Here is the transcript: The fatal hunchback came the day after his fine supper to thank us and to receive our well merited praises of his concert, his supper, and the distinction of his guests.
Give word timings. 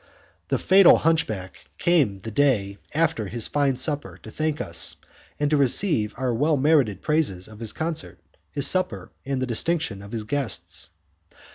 The 0.47 0.57
fatal 0.57 0.97
hunchback 0.97 1.65
came 1.77 2.17
the 2.17 2.31
day 2.31 2.79
after 2.95 3.27
his 3.27 3.47
fine 3.47 3.75
supper 3.75 4.17
to 4.23 4.31
thank 4.31 4.59
us 4.59 4.95
and 5.39 5.47
to 5.51 5.57
receive 5.57 6.15
our 6.17 6.33
well 6.33 6.57
merited 6.57 7.03
praises 7.03 7.47
of 7.47 7.59
his 7.59 7.71
concert, 7.71 8.19
his 8.51 8.65
supper, 8.65 9.11
and 9.27 9.39
the 9.39 9.45
distinction 9.45 10.01
of 10.01 10.11
his 10.11 10.23
guests. 10.23 10.89